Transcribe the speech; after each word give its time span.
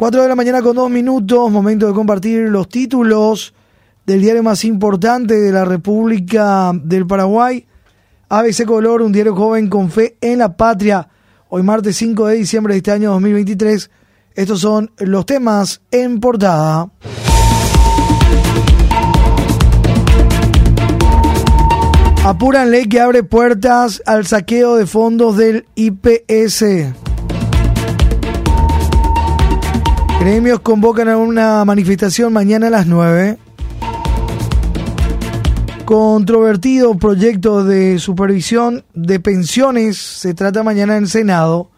4 0.00 0.22
de 0.22 0.28
la 0.30 0.34
mañana 0.34 0.62
con 0.62 0.76
dos 0.76 0.88
minutos, 0.88 1.50
momento 1.50 1.86
de 1.86 1.92
compartir 1.92 2.48
los 2.48 2.70
títulos 2.70 3.52
del 4.06 4.22
diario 4.22 4.42
más 4.42 4.64
importante 4.64 5.38
de 5.38 5.52
la 5.52 5.66
República 5.66 6.72
del 6.72 7.06
Paraguay. 7.06 7.66
ABC 8.30 8.64
Color, 8.64 9.02
un 9.02 9.12
diario 9.12 9.36
joven 9.36 9.68
con 9.68 9.90
fe 9.90 10.16
en 10.22 10.38
la 10.38 10.56
patria. 10.56 11.06
Hoy 11.50 11.62
martes 11.62 11.98
5 11.98 12.28
de 12.28 12.36
diciembre 12.36 12.72
de 12.72 12.78
este 12.78 12.92
año 12.92 13.10
2023. 13.10 13.90
Estos 14.36 14.60
son 14.60 14.90
los 14.96 15.26
temas 15.26 15.82
en 15.90 16.18
portada. 16.18 16.90
Apuran 22.24 22.72
que 22.88 23.00
abre 23.00 23.22
puertas 23.22 24.02
al 24.06 24.26
saqueo 24.26 24.76
de 24.76 24.86
fondos 24.86 25.36
del 25.36 25.66
IPS. 25.74 27.09
Gremios 30.20 30.60
convocan 30.60 31.08
a 31.08 31.16
una 31.16 31.64
manifestación 31.64 32.30
mañana 32.30 32.66
a 32.66 32.70
las 32.70 32.86
9. 32.86 33.38
Controvertido 35.86 36.94
proyecto 36.98 37.64
de 37.64 37.98
supervisión 37.98 38.84
de 38.92 39.18
pensiones 39.18 39.96
se 39.96 40.34
trata 40.34 40.62
mañana 40.62 40.98
en 40.98 41.06
Senado. 41.06 41.70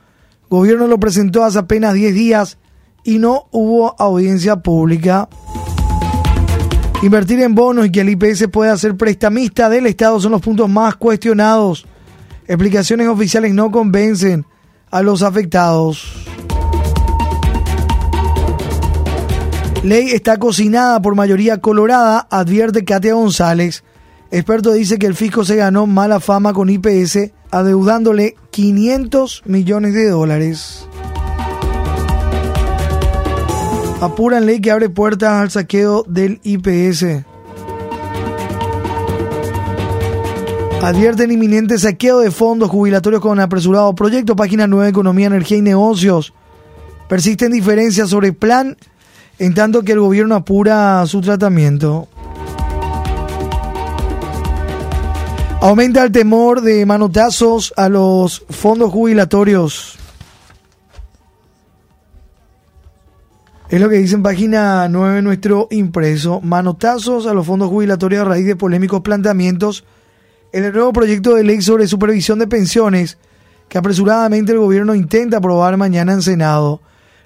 Gobierno 0.51 0.89
lo 0.89 0.99
presentó 0.99 1.45
hace 1.45 1.61
apenas 1.61 1.95
10 1.95 2.15
días 2.15 2.59
y 3.05 3.21
no 3.21 3.47
hubo 3.53 3.95
audiencia 3.97 4.57
pública. 4.57 5.29
Invertir 7.01 7.41
en 7.43 7.55
bonos 7.55 7.87
y 7.87 7.93
que 7.93 8.01
el 8.01 8.09
IPS 8.09 8.49
pueda 8.49 8.77
ser 8.77 8.97
prestamista 8.97 9.69
del 9.69 9.87
Estado 9.87 10.19
son 10.19 10.33
los 10.33 10.41
puntos 10.41 10.69
más 10.69 10.97
cuestionados. 10.97 11.87
Explicaciones 12.49 13.07
oficiales 13.07 13.55
no 13.55 13.71
convencen 13.71 14.45
a 14.91 15.01
los 15.01 15.23
afectados. 15.23 16.32
Ley 19.85 20.11
está 20.11 20.39
cocinada 20.39 21.03
por 21.03 21.17
mayoría 21.17 21.61
colorada, 21.61 22.29
advierte 22.31 22.85
Katia 22.85 23.15
González. 23.15 23.83
Experto 24.31 24.73
dice 24.73 24.97
que 24.97 25.07
el 25.07 25.17
fisco 25.17 25.45
se 25.45 25.57
ganó 25.57 25.89
mala 25.89 26.21
fama 26.21 26.53
con 26.53 26.71
IPS, 26.71 27.33
adeudándole 27.51 28.37
500 28.53 29.43
millones 29.45 29.95
de 29.95 30.09
dólares. 30.09 30.87
Apuran 34.01 34.47
ley 34.47 34.61
que 34.61 34.71
abre 34.71 34.89
puertas 34.89 35.33
al 35.33 35.51
saqueo 35.51 36.05
del 36.07 36.41
IPS. 36.45 37.25
Advierten 40.81 41.33
inminente 41.33 41.77
saqueo 41.77 42.21
de 42.21 42.31
fondos 42.31 42.71
jubilatorios 42.71 43.21
con 43.21 43.41
apresurado 43.41 43.93
proyecto. 43.97 44.37
Página 44.37 44.69
9, 44.69 44.91
Economía, 44.91 45.27
Energía 45.27 45.59
y 45.59 45.63
Negocios. 45.63 46.33
Persisten 47.09 47.51
diferencias 47.51 48.11
sobre 48.11 48.33
plan 48.33 48.77
en 49.43 49.55
tanto 49.55 49.83
que 49.83 49.91
el 49.91 49.99
gobierno 49.99 50.37
apura 50.37 51.05
su 51.09 51.21
tratamiento. 51.21 52.07
Aumenta 55.61 56.05
el 56.05 56.13
temor 56.13 56.61
de 56.61 56.87
manotazos 56.87 57.75
a 57.77 57.89
los 57.89 58.45
fondos 58.49 58.93
jubilatorios. 58.93 59.99
Es 63.69 63.81
lo 63.81 63.89
que 63.89 63.97
dice 63.97 64.15
en 64.15 64.23
página 64.23 64.87
9 64.89 65.23
nuestro 65.23 65.67
impreso. 65.73 66.41
Manotazos 66.41 67.27
a 67.27 67.35
los 67.35 67.45
fondos 67.45 67.69
jubilatorios 67.69 68.23
a 68.23 68.29
raíz 68.29 68.47
de 68.47 68.55
polémicos 68.55 69.01
planteamientos 69.01 69.85
en 70.53 70.63
el 70.63 70.73
nuevo 70.73 70.93
proyecto 70.93 71.35
de 71.35 71.43
ley 71.43 71.63
sobre 71.63 71.89
supervisión 71.89 72.39
de 72.39 72.47
pensiones 72.47 73.19
que 73.69 73.79
apresuradamente 73.79 74.53
el 74.53 74.59
gobierno 74.59 74.95
intenta 74.95 75.39
aprobar 75.39 75.77
mañana 75.77 76.13
en 76.13 76.23
Senado. 76.23 76.81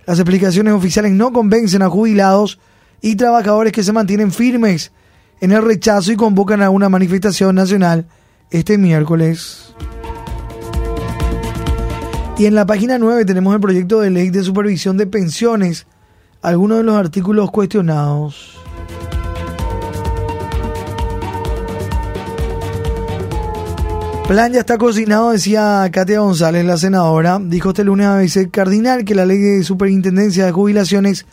Las 0.06 0.20
explicaciones 0.20 0.72
oficiales 0.72 1.12
no 1.12 1.32
convencen 1.32 1.82
a 1.82 1.90
jubilados 1.90 2.60
y 3.02 3.16
trabajadores 3.16 3.72
que 3.72 3.82
se 3.82 3.92
mantienen 3.92 4.30
firmes 4.30 4.92
en 5.40 5.52
el 5.52 5.62
rechazo 5.62 6.12
y 6.12 6.16
convocan 6.16 6.62
a 6.62 6.70
una 6.70 6.88
manifestación 6.88 7.56
nacional 7.56 8.06
este 8.50 8.78
miércoles. 8.78 9.74
Y 12.38 12.46
en 12.46 12.54
la 12.54 12.66
página 12.66 12.98
9 12.98 13.24
tenemos 13.24 13.54
el 13.54 13.60
proyecto 13.60 14.00
de 14.00 14.10
ley 14.10 14.30
de 14.30 14.44
supervisión 14.44 14.96
de 14.96 15.06
pensiones, 15.06 15.86
algunos 16.40 16.78
de 16.78 16.84
los 16.84 16.96
artículos 16.96 17.50
cuestionados. 17.50 18.55
Plan 24.28 24.52
ya 24.52 24.58
está 24.58 24.76
cocinado, 24.76 25.30
decía 25.30 25.88
Katia 25.92 26.18
González, 26.18 26.64
la 26.64 26.76
senadora. 26.76 27.38
Dijo 27.40 27.68
este 27.68 27.84
lunes 27.84 28.06
a 28.08 28.18
ABC 28.18 28.50
Cardinal 28.50 29.04
que 29.04 29.14
la 29.14 29.24
ley 29.24 29.38
de 29.38 29.62
superintendencia 29.62 30.44
de 30.44 30.50
jubilaciones 30.50 31.26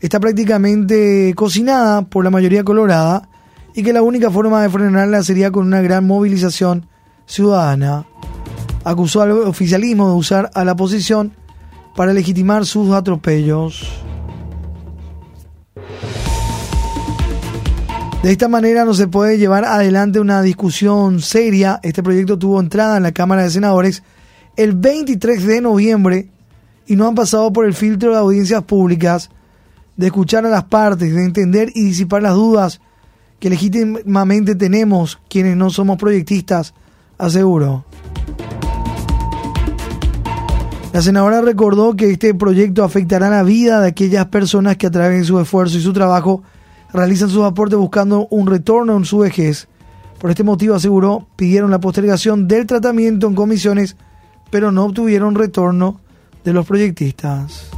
está 0.00 0.20
prácticamente 0.20 1.34
cocinada 1.36 2.00
por 2.00 2.24
la 2.24 2.30
mayoría 2.30 2.64
colorada 2.64 3.28
y 3.74 3.82
que 3.82 3.92
la 3.92 4.00
única 4.00 4.30
forma 4.30 4.62
de 4.62 4.70
frenarla 4.70 5.22
sería 5.22 5.50
con 5.50 5.66
una 5.66 5.82
gran 5.82 6.06
movilización 6.06 6.86
ciudadana. 7.26 8.06
Acusó 8.84 9.20
al 9.20 9.32
oficialismo 9.32 10.08
de 10.08 10.14
usar 10.14 10.50
a 10.54 10.64
la 10.64 10.72
oposición 10.72 11.32
para 11.94 12.14
legitimar 12.14 12.64
sus 12.64 12.90
atropellos. 12.94 13.86
De 18.22 18.30
esta 18.30 18.48
manera 18.48 18.84
no 18.84 18.92
se 18.92 19.08
puede 19.08 19.38
llevar 19.38 19.64
adelante 19.64 20.20
una 20.20 20.42
discusión 20.42 21.20
seria. 21.20 21.80
Este 21.82 22.02
proyecto 22.02 22.38
tuvo 22.38 22.60
entrada 22.60 22.98
en 22.98 23.02
la 23.02 23.12
Cámara 23.12 23.44
de 23.44 23.50
Senadores 23.50 24.02
el 24.56 24.74
23 24.74 25.46
de 25.46 25.60
noviembre 25.62 26.28
y 26.86 26.96
no 26.96 27.08
han 27.08 27.14
pasado 27.14 27.50
por 27.50 27.64
el 27.64 27.72
filtro 27.72 28.10
de 28.10 28.18
audiencias 28.18 28.62
públicas, 28.64 29.30
de 29.96 30.08
escuchar 30.08 30.44
a 30.44 30.50
las 30.50 30.64
partes, 30.64 31.14
de 31.14 31.24
entender 31.24 31.72
y 31.74 31.82
disipar 31.82 32.20
las 32.20 32.34
dudas 32.34 32.82
que 33.38 33.48
legítimamente 33.48 34.54
tenemos 34.54 35.18
quienes 35.30 35.56
no 35.56 35.70
somos 35.70 35.96
proyectistas, 35.96 36.74
aseguró. 37.16 37.86
La 40.92 41.00
senadora 41.00 41.40
recordó 41.40 41.96
que 41.96 42.10
este 42.10 42.34
proyecto 42.34 42.84
afectará 42.84 43.30
la 43.30 43.44
vida 43.44 43.80
de 43.80 43.88
aquellas 43.88 44.26
personas 44.26 44.76
que 44.76 44.88
a 44.88 44.90
través 44.90 45.20
de 45.20 45.24
su 45.24 45.40
esfuerzo 45.40 45.78
y 45.78 45.82
su 45.82 45.94
trabajo 45.94 46.42
realizan 46.92 47.28
sus 47.28 47.44
aportes 47.44 47.78
buscando 47.78 48.26
un 48.30 48.46
retorno 48.46 48.96
en 48.96 49.04
su 49.04 49.18
vejez. 49.18 49.68
Por 50.18 50.30
este 50.30 50.44
motivo, 50.44 50.74
aseguró, 50.74 51.26
pidieron 51.36 51.70
la 51.70 51.80
postergación 51.80 52.46
del 52.46 52.66
tratamiento 52.66 53.26
en 53.26 53.34
comisiones, 53.34 53.96
pero 54.50 54.72
no 54.72 54.84
obtuvieron 54.84 55.34
retorno 55.34 56.00
de 56.44 56.52
los 56.52 56.66
proyectistas. 56.66 57.70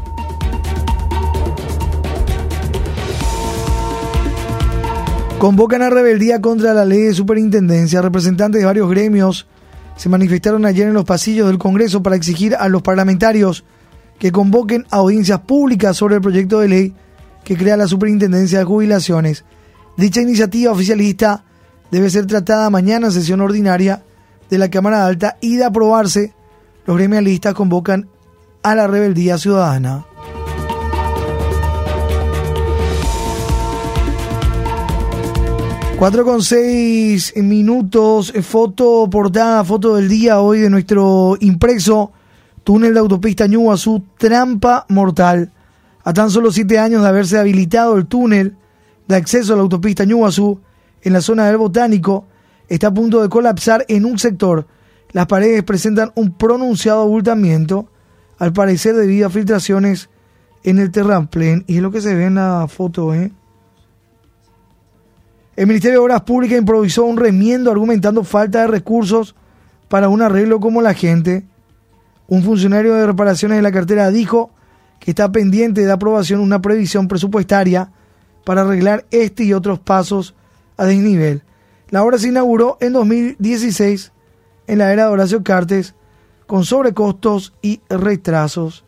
Convocan 5.38 5.82
a 5.82 5.90
rebeldía 5.90 6.40
contra 6.40 6.72
la 6.72 6.84
ley 6.84 7.00
de 7.02 7.14
superintendencia. 7.14 8.00
Representantes 8.00 8.60
de 8.60 8.66
varios 8.66 8.88
gremios 8.88 9.48
se 9.96 10.08
manifestaron 10.08 10.64
ayer 10.64 10.86
en 10.86 10.94
los 10.94 11.04
pasillos 11.04 11.48
del 11.48 11.58
Congreso 11.58 12.02
para 12.02 12.14
exigir 12.14 12.54
a 12.54 12.68
los 12.68 12.82
parlamentarios 12.82 13.64
que 14.20 14.30
convoquen 14.30 14.86
audiencias 14.90 15.40
públicas 15.40 15.96
sobre 15.96 16.14
el 16.14 16.20
proyecto 16.20 16.60
de 16.60 16.68
ley 16.68 16.94
que 17.44 17.56
crea 17.56 17.76
la 17.76 17.88
Superintendencia 17.88 18.58
de 18.58 18.64
Jubilaciones. 18.64 19.44
Dicha 19.97 20.20
iniciativa 20.20 20.72
oficialista 20.72 21.44
debe 21.91 22.10
ser 22.10 22.26
tratada 22.26 22.70
mañana 22.70 23.08
en 23.08 23.12
sesión 23.12 23.41
ordinaria 23.41 24.03
de 24.48 24.58
la 24.58 24.70
Cámara 24.70 25.06
Alta 25.06 25.36
y 25.41 25.56
de 25.56 25.64
aprobarse, 25.64 26.34
los 26.86 26.97
gremialistas 26.97 27.54
convocan 27.54 28.08
a 28.62 28.75
la 28.75 28.86
rebeldía 28.86 29.38
ciudadana. 29.38 30.06
Cuatro 35.98 36.25
con 36.25 36.42
seis 36.42 37.32
minutos, 37.36 38.32
foto 38.42 39.08
portada, 39.08 39.64
foto 39.64 39.94
del 39.94 40.08
día 40.08 40.41
hoy 40.41 40.58
de 40.58 40.69
nuestro 40.69 41.36
impreso 41.38 42.10
túnel 42.64 42.94
de 42.94 43.00
autopista 43.00 43.47
Ñuazú, 43.47 44.02
trampa 44.19 44.84
mortal. 44.88 45.52
A 46.04 46.12
tan 46.12 46.30
solo 46.30 46.50
siete 46.50 46.78
años 46.78 47.02
de 47.02 47.08
haberse 47.08 47.38
habilitado 47.38 47.96
el 47.96 48.06
túnel 48.06 48.56
de 49.06 49.16
acceso 49.16 49.52
a 49.52 49.56
la 49.56 49.62
autopista 49.62 50.04
Ñuazú 50.04 50.60
en 51.02 51.12
la 51.12 51.20
zona 51.20 51.46
del 51.46 51.56
Botánico, 51.56 52.26
está 52.69 52.88
a 52.88 52.94
punto 52.94 53.22
de 53.22 53.28
colapsar 53.28 53.84
en 53.88 54.04
un 54.04 54.19
sector. 54.19 54.66
Las 55.12 55.26
paredes 55.26 55.62
presentan 55.62 56.12
un 56.14 56.32
pronunciado 56.32 57.02
abultamiento, 57.02 57.88
al 58.38 58.52
parecer 58.52 58.94
debido 58.96 59.26
a 59.26 59.31
filtraciones 59.31 60.08
en 60.64 60.78
el 60.78 60.90
terraplén. 60.90 61.64
Y 61.66 61.76
es 61.76 61.82
lo 61.82 61.90
que 61.90 62.00
se 62.00 62.14
ve 62.14 62.25
en 62.25 62.37
la 62.37 62.66
foto, 62.69 63.14
¿eh? 63.14 63.32
El 65.54 65.66
Ministerio 65.66 65.99
de 65.99 66.04
Obras 66.04 66.22
Públicas 66.22 66.58
improvisó 66.58 67.04
un 67.04 67.19
remiendo 67.19 67.70
argumentando 67.70 68.25
falta 68.25 68.62
de 68.62 68.69
recursos 68.69 69.34
para 69.88 70.08
un 70.08 70.22
arreglo 70.22 70.60
como 70.60 70.81
la 70.81 70.94
gente. 70.94 71.44
Un 72.26 72.43
funcionario 72.43 72.94
de 72.94 73.06
reparaciones 73.06 73.58
de 73.58 73.62
la 73.62 73.70
cartera 73.70 74.10
dijo 74.10 74.50
que 75.02 75.10
está 75.10 75.32
pendiente 75.32 75.84
de 75.84 75.90
aprobación 75.90 76.38
una 76.38 76.62
previsión 76.62 77.08
presupuestaria 77.08 77.90
para 78.44 78.62
arreglar 78.62 79.04
este 79.10 79.43
y 79.43 79.52
otros 79.52 79.81
pasos 79.81 80.32
a 80.76 80.84
desnivel. 80.84 81.43
La 81.90 82.04
obra 82.04 82.19
se 82.19 82.28
inauguró 82.28 82.78
en 82.81 82.93
2016 82.93 84.12
en 84.69 84.78
la 84.78 84.93
era 84.93 85.06
de 85.06 85.10
Horacio 85.10 85.43
Cartes 85.43 85.96
con 86.46 86.64
sobrecostos 86.64 87.52
y 87.62 87.81
retrasos. 87.88 88.84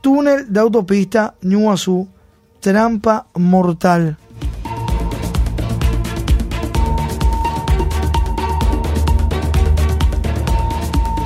túnel 0.00 0.52
de 0.52 0.58
autopista 0.58 1.36
Ñuazú, 1.40 2.08
trampa 2.58 3.28
mortal. 3.34 4.18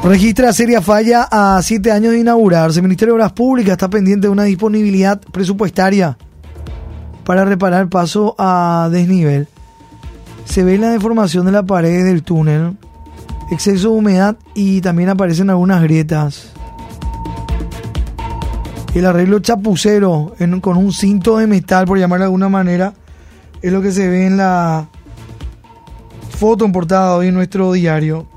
Registra 0.05 0.53
seria 0.53 0.83
falla 0.83 1.29
a 1.31 1.63
siete 1.63 1.93
años 1.93 2.13
de 2.13 2.19
inaugurarse. 2.19 2.81
El 2.81 2.83
Ministerio 2.83 3.15
de 3.15 3.21
Obras 3.21 3.33
Públicas 3.33 3.73
está 3.73 3.89
pendiente 3.89 4.27
de 4.27 4.33
una 4.33 4.43
disponibilidad 4.43 5.21
presupuestaria 5.21 6.19
para 7.25 7.45
reparar 7.45 7.89
paso 7.89 8.35
a 8.37 8.89
desnivel. 8.91 9.47
Se 10.45 10.65
ve 10.65 10.77
la 10.77 10.91
deformación 10.91 11.47
de 11.47 11.53
la 11.53 11.63
pared 11.63 12.05
del 12.05 12.25
túnel, 12.25 12.77
exceso 13.53 13.93
de 13.93 13.97
humedad 13.97 14.37
y 14.57 14.81
también 14.81 15.09
aparecen 15.09 15.51
algunas 15.51 15.81
grietas. 15.81 16.51
El 18.97 19.07
arreglo 19.07 19.39
chapucero 19.39 20.35
con 20.61 20.79
un 20.79 20.93
cinto 20.93 21.39
de 21.39 21.47
metal, 21.47 21.87
por 21.87 21.99
llamarlo 21.99 22.25
de 22.25 22.27
alguna 22.27 22.49
manera, 22.49 22.93
es 23.63 23.73
lo 23.73 23.81
que 23.81 23.93
se 23.93 24.09
ve 24.09 24.27
en 24.27 24.37
la 24.37 24.89
foto 26.29 26.65
en 26.65 26.75
hoy 26.93 27.29
en 27.29 27.35
nuestro 27.35 27.73
diario. 27.73 28.32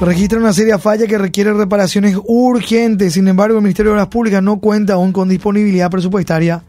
Registra 0.00 0.38
una 0.38 0.52
seria 0.52 0.78
falla 0.78 1.06
que 1.06 1.18
requiere 1.18 1.52
reparaciones 1.52 2.16
urgentes. 2.24 3.14
Sin 3.14 3.28
embargo, 3.28 3.56
el 3.56 3.62
Ministerio 3.62 3.92
de 3.92 3.98
Obras 3.98 4.08
Públicas 4.08 4.42
no 4.42 4.58
cuenta 4.58 4.94
aún 4.94 5.12
con 5.12 5.28
disponibilidad 5.28 5.90
presupuestaria 5.90 6.62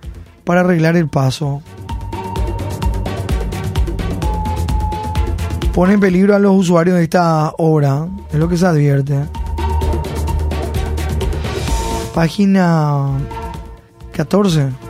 para 0.44 0.62
arreglar 0.62 0.96
el 0.96 1.10
paso. 1.10 1.62
Pone 5.74 5.94
en 5.94 6.00
peligro 6.00 6.36
a 6.36 6.40
los 6.40 6.56
usuarios 6.56 6.98
de 6.98 7.04
esta 7.04 7.54
obra, 7.58 8.08
es 8.32 8.40
lo 8.40 8.50
que 8.50 8.58
se 8.58 8.66
advierte. 8.66 9.16
Página 12.16 13.10
14. 14.14 14.87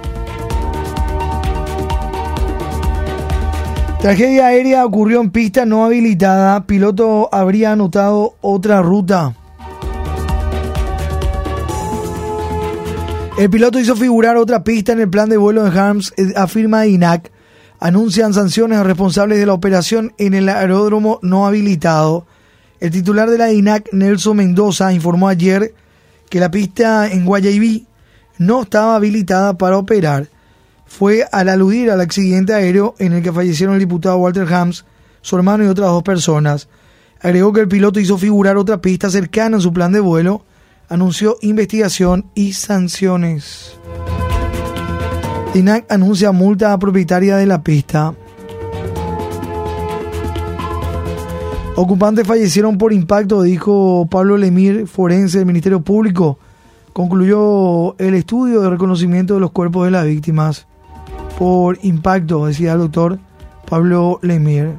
Tragedia 4.01 4.45
aérea 4.47 4.85
ocurrió 4.85 5.21
en 5.21 5.31
pista 5.31 5.65
no 5.65 5.83
habilitada. 5.83 6.67
Piloto 6.67 7.29
habría 7.31 7.71
anotado 7.71 8.35
otra 8.41 8.83
ruta. 8.83 9.35
El 13.39 13.49
piloto 13.49 13.79
hizo 13.79 13.95
figurar 13.95 14.37
otra 14.37 14.63
pista 14.63 14.91
en 14.91 14.99
el 14.99 15.09
plan 15.09 15.29
de 15.29 15.37
vuelo 15.37 15.63
de 15.63 15.79
Harms, 15.79 16.13
eh, 16.15 16.33
afirma 16.35 16.85
INAC. 16.85 17.31
Anuncian 17.79 18.33
sanciones 18.33 18.77
a 18.77 18.83
responsables 18.83 19.39
de 19.39 19.45
la 19.47 19.53
operación 19.53 20.13
en 20.19 20.35
el 20.35 20.47
aeródromo 20.49 21.19
no 21.23 21.47
habilitado. 21.47 22.27
El 22.79 22.91
titular 22.91 23.29
de 23.29 23.39
la 23.39 23.51
INAC, 23.51 23.89
Nelson 23.93 24.37
Mendoza, 24.37 24.93
informó 24.93 25.27
ayer 25.27 25.73
que 26.29 26.39
la 26.39 26.51
pista 26.51 27.11
en 27.11 27.25
Guayaibí 27.25 27.87
no 28.37 28.61
estaba 28.61 28.95
habilitada 28.95 29.57
para 29.57 29.77
operar 29.77 30.29
fue 30.87 31.25
al 31.31 31.49
aludir 31.49 31.91
al 31.91 32.01
accidente 32.01 32.53
aéreo 32.53 32.95
en 32.97 33.13
el 33.13 33.21
que 33.21 33.31
fallecieron 33.31 33.75
el 33.75 33.81
diputado 33.81 34.17
Walter 34.17 34.51
Hams, 34.51 34.85
su 35.21 35.35
hermano 35.35 35.63
y 35.63 35.67
otras 35.67 35.89
dos 35.89 36.03
personas. 36.03 36.69
Agregó 37.21 37.51
que 37.51 37.61
el 37.61 37.67
piloto 37.67 37.99
hizo 37.99 38.17
figurar 38.17 38.57
otra 38.57 38.81
pista 38.81 39.09
cercana 39.09 39.57
en 39.57 39.61
su 39.61 39.73
plan 39.73 39.91
de 39.91 39.99
vuelo, 39.99 40.45
anunció 40.89 41.37
investigación 41.41 42.25
y 42.35 42.53
sanciones. 42.53 43.77
INAC 45.53 45.91
anuncia 45.91 46.31
multa 46.31 46.71
a 46.71 46.79
propietaria 46.79 47.37
de 47.37 47.45
la 47.45 47.63
pista. 47.63 48.13
Ocupantes 51.75 52.25
fallecieron 52.25 52.77
por 52.77 52.93
impacto, 52.93 53.41
dijo 53.41 54.07
Pablo 54.09 54.37
Lemir, 54.37 54.87
forense 54.87 55.39
del 55.39 55.47
Ministerio 55.47 55.81
Público. 55.81 56.39
Concluyó 56.93 57.95
el 57.99 58.15
estudio 58.15 58.61
de 58.61 58.69
reconocimiento 58.69 59.35
de 59.35 59.39
los 59.39 59.51
cuerpos 59.51 59.85
de 59.85 59.91
las 59.91 60.05
víctimas 60.05 60.66
por 61.37 61.77
impacto, 61.83 62.47
decía 62.47 62.73
el 62.73 62.79
doctor 62.79 63.19
Pablo 63.69 64.19
Lemire. 64.23 64.73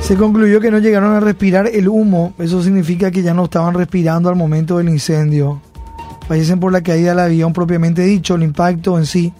Se 0.00 0.16
concluyó 0.16 0.60
que 0.60 0.72
no 0.72 0.78
llegaron 0.78 1.12
a 1.14 1.20
respirar 1.20 1.68
el 1.68 1.88
humo, 1.88 2.34
eso 2.38 2.62
significa 2.62 3.12
que 3.12 3.22
ya 3.22 3.32
no 3.32 3.44
estaban 3.44 3.74
respirando 3.74 4.28
al 4.28 4.34
momento 4.34 4.78
del 4.78 4.88
incendio 4.88 5.60
fallecen 6.30 6.60
por 6.60 6.70
la 6.70 6.80
caída 6.80 7.08
del 7.08 7.18
avión 7.18 7.52
propiamente 7.52 8.02
dicho, 8.02 8.36
el 8.36 8.44
impacto 8.44 8.96
en 8.96 9.04
sí, 9.04 9.32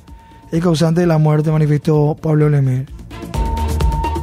el 0.51 0.61
causante 0.61 1.03
de 1.03 1.07
la 1.07 1.19
muerte, 1.19 1.53
manifestó 1.53 2.17
Pablo 2.21 2.49
Lemer. 2.49 2.87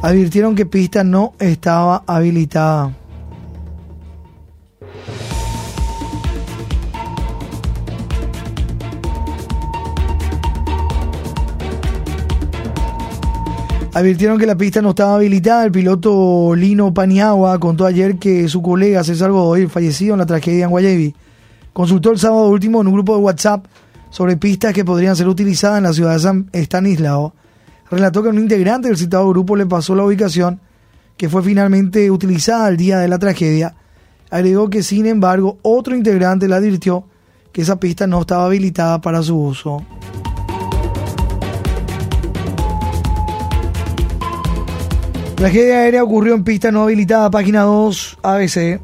Advirtieron 0.02 0.54
que 0.54 0.66
pista 0.66 1.02
no 1.02 1.32
estaba 1.38 2.02
habilitada. 2.06 2.92
Advirtieron 13.94 14.38
que 14.38 14.44
la 14.44 14.56
pista 14.58 14.82
no 14.82 14.90
estaba 14.90 15.14
habilitada. 15.14 15.64
El 15.64 15.72
piloto 15.72 16.54
Lino 16.54 16.92
Paniagua 16.92 17.58
contó 17.58 17.86
ayer 17.86 18.18
que 18.18 18.46
su 18.50 18.60
colega 18.60 19.02
César 19.04 19.30
Godoy, 19.30 19.68
fallecido 19.68 20.12
en 20.12 20.18
la 20.18 20.26
tragedia 20.26 20.64
en 20.64 20.70
Guayabi, 20.70 21.14
Consultó 21.72 22.10
el 22.10 22.18
sábado 22.18 22.48
último 22.48 22.80
en 22.80 22.88
un 22.88 22.94
grupo 22.94 23.16
de 23.16 23.22
WhatsApp 23.22 23.66
sobre 24.10 24.36
pistas 24.36 24.72
que 24.72 24.84
podrían 24.84 25.16
ser 25.16 25.28
utilizadas 25.28 25.78
en 25.78 25.84
la 25.84 25.92
ciudad 25.92 26.14
de 26.14 26.20
San 26.20 26.50
Estanislao. 26.52 27.34
Relató 27.90 28.22
que 28.22 28.28
un 28.28 28.38
integrante 28.38 28.88
del 28.88 28.96
citado 28.96 29.28
grupo 29.28 29.56
le 29.56 29.66
pasó 29.66 29.94
la 29.94 30.04
ubicación 30.04 30.60
que 31.16 31.28
fue 31.28 31.42
finalmente 31.42 32.10
utilizada 32.10 32.66
al 32.66 32.76
día 32.76 32.98
de 32.98 33.08
la 33.08 33.18
tragedia. 33.18 33.74
Agregó 34.30 34.70
que, 34.70 34.82
sin 34.82 35.06
embargo, 35.06 35.58
otro 35.62 35.96
integrante 35.96 36.46
le 36.46 36.54
advirtió 36.54 37.04
que 37.52 37.62
esa 37.62 37.80
pista 37.80 38.06
no 38.06 38.20
estaba 38.20 38.46
habilitada 38.46 39.00
para 39.00 39.22
su 39.22 39.36
uso. 39.36 39.82
Tragedia 45.34 45.78
aérea 45.78 46.02
ocurrió 46.02 46.34
en 46.34 46.44
pista 46.44 46.70
no 46.70 46.82
habilitada, 46.82 47.30
página 47.30 47.62
2, 47.62 48.18
ABC. 48.22 48.80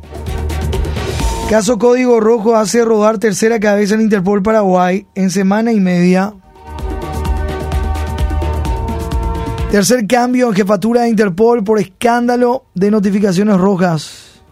Caso 1.54 1.78
Código 1.78 2.18
Rojo 2.18 2.56
hace 2.56 2.84
rodar 2.84 3.18
tercera 3.18 3.60
cabeza 3.60 3.94
en 3.94 4.00
Interpol 4.00 4.42
Paraguay 4.42 5.06
en 5.14 5.30
semana 5.30 5.70
y 5.70 5.78
media. 5.78 6.34
Tercer 9.70 10.04
cambio 10.08 10.48
en 10.48 10.54
jefatura 10.54 11.02
de 11.02 11.10
Interpol 11.10 11.62
por 11.62 11.78
escándalo 11.78 12.64
de 12.74 12.90
notificaciones 12.90 13.56
rojas. 13.56 14.42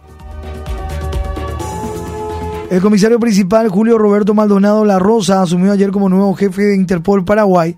El 2.71 2.79
comisario 2.79 3.19
principal 3.19 3.67
Julio 3.67 3.97
Roberto 3.97 4.33
Maldonado 4.33 4.85
La 4.85 4.97
Rosa 4.97 5.41
asumió 5.41 5.73
ayer 5.73 5.91
como 5.91 6.07
nuevo 6.07 6.33
jefe 6.35 6.61
de 6.61 6.75
Interpol 6.77 7.25
Paraguay 7.25 7.75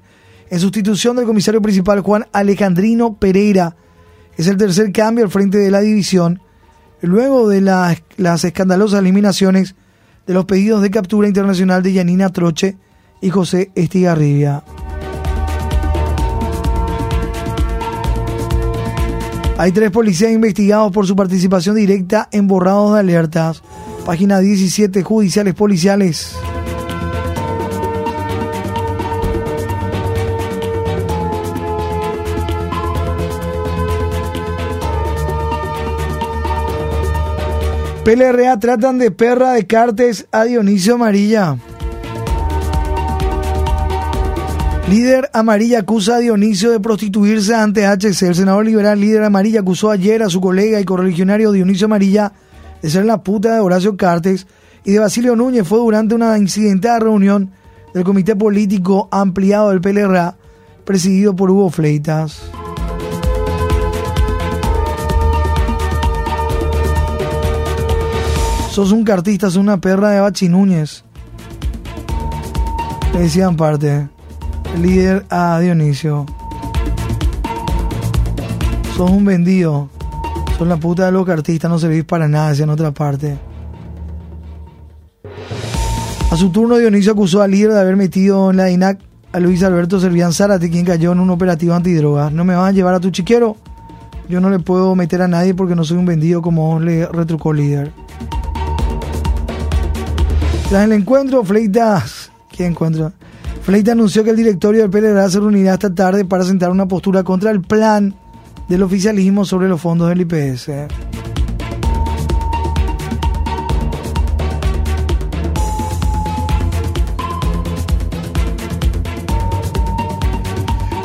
en 0.52 0.60
sustitución 0.60 1.16
del 1.16 1.26
comisario 1.26 1.64
principal 1.64 2.02
Juan 2.02 2.28
Alejandrino 2.32 3.16
Pereira. 3.16 3.76
Es 4.38 4.46
el 4.46 4.58
tercer 4.58 4.92
cambio 4.92 5.26
al 5.26 5.32
frente 5.32 5.58
de 5.58 5.72
la 5.72 5.80
división 5.80 6.42
luego 7.06 7.50
de 7.50 7.62
las 7.62 8.44
escandalosas 8.44 9.00
eliminaciones 9.00 9.76
de 10.28 10.34
los 10.34 10.46
pedidos 10.46 10.82
de 10.82 10.92
captura 10.92 11.28
internacional 11.28 11.84
de 11.84 11.94
Yanina 11.94 12.30
Troche 12.30 12.78
y 13.22 13.30
José 13.30 13.72
Estigarribia. 13.76 14.64
Hay 19.58 19.72
tres 19.72 19.90
policías 19.92 20.32
investigados 20.32 20.92
por 20.92 21.08
su 21.08 21.16
participación 21.16 21.76
directa 21.76 22.28
en 22.32 22.48
borrados 22.48 22.94
de 22.94 23.00
alertas. 23.00 23.64
Página 24.06 24.40
17, 24.40 25.02
judiciales 25.02 25.54
policiales. 25.54 26.36
PLRA 38.06 38.60
tratan 38.60 39.00
de 39.00 39.10
perra 39.10 39.54
de 39.54 39.66
Cartes 39.66 40.28
a 40.32 40.44
Dionisio 40.44 40.94
Amarilla. 40.94 41.58
Líder 44.88 45.32
Amarilla 45.34 45.80
acusa 45.80 46.18
a 46.18 46.20
Dionisio 46.20 46.70
de 46.70 46.80
prostituirse 46.80 47.56
ante 47.56 47.88
HC. 47.88 48.28
El 48.28 48.36
senador 48.36 48.64
liberal 48.64 49.02
líder 49.02 49.24
Amarilla 49.24 49.62
acusó 49.62 49.90
ayer 49.90 50.22
a 50.22 50.30
su 50.30 50.40
colega 50.40 50.80
y 50.80 50.86
correligionario 50.86 51.52
Dionisio 51.52 51.86
Amarilla 51.86 52.32
de 52.80 52.92
ser 52.92 53.06
la 53.06 53.24
puta 53.24 53.56
de 53.56 53.62
Horacio 53.62 53.98
Cartes 53.98 54.46
y 54.84 54.92
de 54.92 55.00
Basilio 55.00 55.36
Núñez. 55.36 55.68
Fue 55.68 55.80
durante 55.80 56.14
una 56.14 56.38
incidentada 56.38 57.00
reunión 57.00 57.54
del 57.92 58.04
Comité 58.04 58.36
Político 58.36 59.10
Ampliado 59.10 59.72
del 59.72 59.82
PLRA 59.82 60.38
presidido 60.84 61.36
por 61.36 61.50
Hugo 61.50 61.72
Fleitas. 61.72 62.52
Sos 68.76 68.92
un 68.92 69.06
cartista, 69.06 69.50
sos 69.50 69.56
una 69.56 69.80
perra 69.80 70.10
de 70.10 70.20
Bachi 70.20 70.50
Núñez. 70.50 71.06
Le 73.14 73.20
decían 73.22 73.56
parte. 73.56 74.10
líder 74.82 75.26
a 75.30 75.58
Dionisio. 75.62 76.26
Sos 78.98 79.10
un 79.10 79.24
vendido. 79.24 79.88
Sos 80.58 80.68
la 80.68 80.76
puta 80.76 81.06
de 81.06 81.14
los 81.14 81.26
cartistas, 81.26 81.72
no 81.72 81.80
servís 81.80 82.04
para 82.04 82.28
nada, 82.28 82.54
en 82.54 82.70
otra 82.70 82.92
parte. 82.92 83.38
A 86.30 86.36
su 86.36 86.50
turno, 86.50 86.76
Dionisio 86.76 87.14
acusó 87.14 87.42
al 87.42 87.52
líder 87.52 87.72
de 87.72 87.80
haber 87.80 87.96
metido 87.96 88.52
en 88.52 88.58
la 88.58 88.70
INAC 88.70 89.00
a 89.32 89.40
Luis 89.40 89.64
Alberto 89.64 90.02
Servián 90.02 90.34
Zárate, 90.34 90.70
quien 90.70 90.84
cayó 90.84 91.14
en 91.14 91.22
un 91.22 91.30
operativo 91.30 91.76
antidrogas. 91.76 92.30
¿No 92.34 92.44
me 92.44 92.56
van 92.56 92.66
a 92.66 92.72
llevar 92.74 92.96
a 92.96 93.00
tu 93.00 93.10
chiquero? 93.10 93.56
Yo 94.28 94.42
no 94.42 94.50
le 94.50 94.60
puedo 94.60 94.96
meter 94.96 95.22
a 95.22 95.30
nadie 95.30 95.54
porque 95.54 95.76
no 95.76 95.86
soy 95.86 95.96
un 95.96 96.06
vendido 96.06 96.42
como 96.42 96.82
le 96.82 97.06
retrucó 97.06 97.54
líder. 97.54 97.94
Tras 100.70 100.84
el 100.84 100.94
encuentro, 100.94 101.44
Fleitas... 101.44 102.32
¿Qué 102.50 102.66
encuentro? 102.66 103.12
Fleita 103.62 103.92
anunció 103.92 104.24
que 104.24 104.32
el 104.32 104.36
directorio 104.36 104.82
del 104.82 104.90
PLR 104.90 105.30
se 105.30 105.40
reunirá 105.40 105.74
esta 105.74 105.94
tarde 105.94 106.26
para 106.26 106.44
sentar 106.44 106.72
una 106.72 106.88
postura 106.88 107.24
contra 107.24 107.52
el 107.52 107.62
plan 107.62 108.16
del 108.68 108.82
oficialismo 108.82 109.46
sobre 109.46 109.68
los 109.68 109.80
fondos 109.80 110.10
del 110.10 110.22
IPS. 110.22 110.70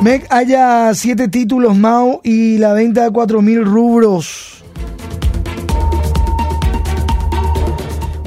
MEC 0.02 0.26
haya 0.30 0.94
siete 0.94 1.28
títulos 1.28 1.76
MAU 1.76 2.20
y 2.22 2.56
la 2.56 2.72
venta 2.72 3.02
de 3.02 3.10
4.000 3.10 3.64
rubros. 3.64 4.49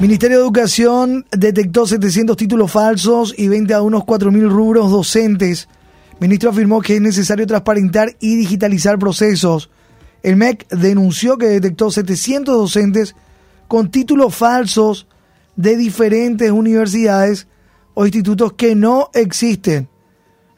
Ministerio 0.04 0.36
de 0.36 0.42
Educación 0.42 1.24
detectó 1.30 1.86
700 1.86 2.36
títulos 2.36 2.70
falsos 2.70 3.34
y 3.38 3.48
venta 3.48 3.76
a 3.76 3.80
unos 3.80 4.02
4.000 4.02 4.50
rubros 4.50 4.90
docentes. 4.90 5.66
Ministro 6.20 6.50
afirmó 6.50 6.82
que 6.82 6.96
es 6.96 7.00
necesario 7.00 7.46
transparentar 7.46 8.14
y 8.20 8.36
digitalizar 8.36 8.98
procesos. 8.98 9.70
El 10.22 10.36
MEC 10.36 10.68
denunció 10.68 11.38
que 11.38 11.46
detectó 11.46 11.90
700 11.90 12.54
docentes 12.54 13.16
con 13.66 13.90
títulos 13.90 14.34
falsos 14.34 15.06
de 15.56 15.74
diferentes 15.74 16.50
universidades 16.50 17.48
o 17.94 18.04
institutos 18.04 18.52
que 18.52 18.74
no 18.74 19.08
existen. 19.14 19.88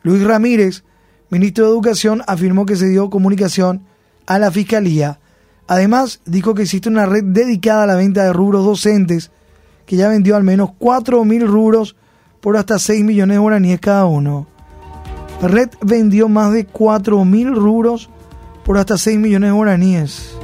Luis 0.03 0.25
Ramírez 0.25 0.83
ministro 1.31 1.67
de 1.67 1.71
Educación 1.71 2.21
afirmó 2.27 2.67
que 2.67 2.75
se 2.75 2.89
dio 2.89 3.11
comunicación 3.11 3.85
a 4.27 4.41
la 4.41 4.51
Fiscalía. 4.51 5.21
Además, 5.69 6.21
dijo 6.25 6.53
que 6.55 6.63
existe 6.63 6.89
una 6.89 7.07
red 7.07 7.23
dedicada 7.23 7.85
a 7.85 7.87
la 7.87 7.95
venta 7.95 8.25
de 8.25 8.33
rubros 8.33 8.65
docentes 8.65 9.31
que 9.87 9.97
ya 9.97 10.09
vendió 10.09 10.37
al 10.37 10.43
menos 10.43 10.71
4.000 10.79 11.47
rubros 11.47 11.97
por 12.41 12.57
hasta 12.57 12.79
6 12.79 13.05
millones 13.05 13.37
de 13.37 13.41
guaraníes 13.41 13.81
cada 13.81 14.05
uno. 14.05 14.47
Red 15.41 15.71
vendió 15.81 16.29
más 16.29 16.53
de 16.53 16.67
4.000 16.67 17.55
rubros 17.55 18.11
por 18.65 18.79
hasta 18.79 18.99
6 18.99 19.19
millones 19.19 19.51
de 19.51 19.55
guaraníes. 19.55 20.37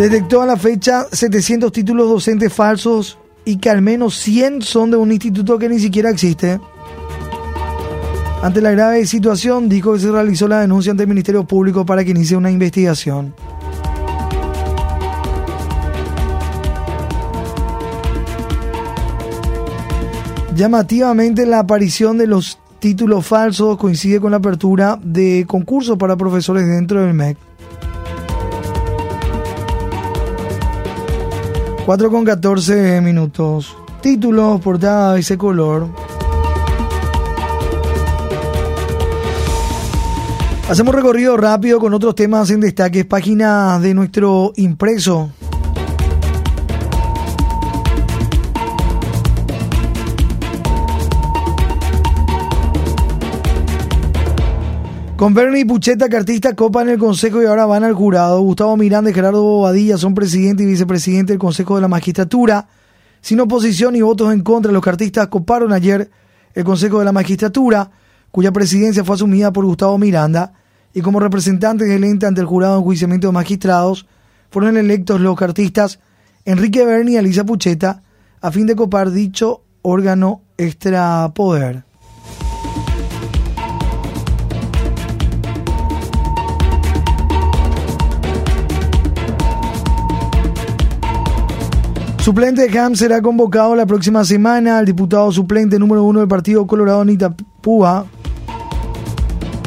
Detectó 0.00 0.40
a 0.40 0.46
la 0.46 0.56
fecha 0.56 1.06
700 1.12 1.70
títulos 1.72 2.08
docentes 2.08 2.50
falsos 2.52 3.18
y 3.44 3.58
que 3.58 3.68
al 3.68 3.82
menos 3.82 4.16
100 4.16 4.62
son 4.62 4.90
de 4.90 4.96
un 4.96 5.12
instituto 5.12 5.58
que 5.58 5.68
ni 5.68 5.78
siquiera 5.78 6.08
existe. 6.08 6.58
Ante 8.42 8.62
la 8.62 8.70
grave 8.70 9.04
situación, 9.06 9.68
dijo 9.68 9.92
que 9.92 9.98
se 10.00 10.10
realizó 10.10 10.48
la 10.48 10.60
denuncia 10.60 10.92
ante 10.92 11.02
el 11.02 11.08
Ministerio 11.10 11.44
Público 11.44 11.84
para 11.84 12.02
que 12.04 12.12
inicie 12.12 12.36
una 12.38 12.50
investigación. 12.50 13.34
Llamativamente, 20.56 21.44
la 21.44 21.58
aparición 21.58 22.16
de 22.16 22.26
los 22.26 22.58
títulos 22.78 23.26
falsos 23.26 23.76
coincide 23.76 24.20
con 24.20 24.30
la 24.30 24.38
apertura 24.38 24.98
de 25.02 25.44
concursos 25.46 25.98
para 25.98 26.16
profesores 26.16 26.66
dentro 26.66 27.02
del 27.02 27.12
MEC. 27.12 27.36
4 31.84 32.10
con 32.10 32.24
14 32.24 33.00
minutos. 33.02 33.76
Títulos, 34.00 34.60
portada, 34.60 35.18
ese 35.18 35.36
color. 35.36 35.88
Hacemos 40.70 40.94
recorrido 40.94 41.36
rápido 41.36 41.80
con 41.80 41.92
otros 41.94 42.14
temas 42.14 42.48
en 42.50 42.60
destaques, 42.60 43.04
páginas 43.04 43.82
de 43.82 43.92
nuestro 43.92 44.52
impreso. 44.54 45.32
Con 55.16 55.34
Bernie 55.34 55.66
Pucheta, 55.66 56.08
cartista, 56.08 56.54
copa 56.54 56.82
en 56.82 56.90
el 56.90 56.98
Consejo 56.98 57.42
y 57.42 57.46
ahora 57.46 57.66
van 57.66 57.82
al 57.82 57.94
jurado. 57.94 58.40
Gustavo 58.40 58.76
Miranda 58.76 59.10
y 59.10 59.14
Gerardo 59.14 59.42
Bobadilla 59.42 59.98
son 59.98 60.14
presidente 60.14 60.62
y 60.62 60.66
vicepresidente 60.66 61.32
del 61.32 61.40
Consejo 61.40 61.74
de 61.74 61.80
la 61.80 61.88
Magistratura. 61.88 62.68
Sin 63.20 63.40
oposición 63.40 63.96
y 63.96 64.02
votos 64.02 64.32
en 64.32 64.42
contra, 64.42 64.70
los 64.70 64.84
cartistas 64.84 65.26
coparon 65.26 65.72
ayer 65.72 66.08
el 66.54 66.62
Consejo 66.62 67.00
de 67.00 67.06
la 67.06 67.12
Magistratura, 67.12 67.90
cuya 68.30 68.52
presidencia 68.52 69.04
fue 69.04 69.16
asumida 69.16 69.52
por 69.52 69.64
Gustavo 69.64 69.98
Miranda, 69.98 70.52
y 70.92 71.02
como 71.02 71.20
representantes 71.20 71.88
del 71.88 72.04
ente 72.04 72.26
ante 72.26 72.40
el 72.40 72.46
jurado 72.46 72.74
de 72.74 72.80
enjuiciamiento 72.80 73.28
de 73.28 73.32
magistrados, 73.32 74.06
fueron 74.50 74.76
electos 74.76 75.20
los 75.20 75.36
cartistas 75.36 76.00
Enrique 76.44 76.84
Berni 76.84 77.12
y 77.12 77.16
Alisa 77.16 77.44
Pucheta, 77.44 78.02
a 78.40 78.50
fin 78.50 78.66
de 78.66 78.74
copar 78.74 79.10
dicho 79.10 79.62
órgano 79.82 80.42
extrapoder. 80.56 81.84
Suplente 92.18 92.68
de 92.68 92.78
Ham 92.78 92.94
será 92.96 93.22
convocado 93.22 93.74
la 93.74 93.86
próxima 93.86 94.24
semana. 94.24 94.78
El 94.78 94.86
diputado 94.86 95.32
suplente 95.32 95.78
número 95.78 96.04
uno 96.04 96.20
del 96.20 96.28
Partido 96.28 96.66
Colorado 96.66 97.00
Anita 97.00 97.34
Púa, 97.62 98.06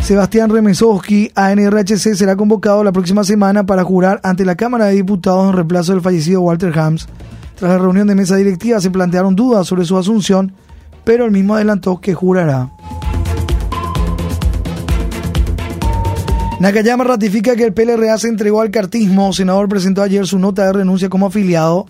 Sebastián 0.03 0.49
Remesowski, 0.49 1.31
ANRHC, 1.33 2.15
será 2.15 2.35
convocado 2.35 2.83
la 2.83 2.91
próxima 2.91 3.23
semana 3.23 3.65
para 3.65 3.85
jurar 3.85 4.19
ante 4.23 4.43
la 4.43 4.55
Cámara 4.55 4.87
de 4.87 4.95
Diputados 4.95 5.47
en 5.47 5.53
reemplazo 5.53 5.93
del 5.93 6.01
fallecido 6.01 6.41
Walter 6.41 6.77
Hams. 6.77 7.07
Tras 7.55 7.71
la 7.71 7.77
reunión 7.77 8.07
de 8.07 8.13
mesa 8.13 8.35
directiva 8.35 8.81
se 8.81 8.91
plantearon 8.91 9.33
dudas 9.33 9.65
sobre 9.65 9.85
su 9.85 9.97
asunción, 9.97 10.51
pero 11.05 11.23
el 11.23 11.31
mismo 11.31 11.55
adelantó 11.55 12.01
que 12.01 12.13
jurará. 12.13 12.69
Nakayama 16.59 17.05
ratifica 17.05 17.55
que 17.55 17.63
el 17.63 17.73
PLRA 17.73 18.17
se 18.17 18.27
entregó 18.27 18.59
al 18.59 18.71
cartismo. 18.71 19.29
El 19.29 19.33
senador 19.33 19.69
presentó 19.69 20.01
ayer 20.01 20.27
su 20.27 20.37
nota 20.37 20.65
de 20.65 20.73
renuncia 20.73 21.07
como 21.07 21.27
afiliado. 21.27 21.85